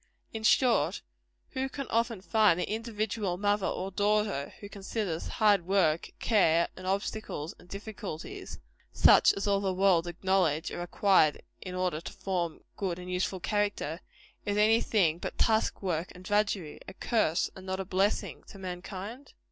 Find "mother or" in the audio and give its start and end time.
3.37-3.91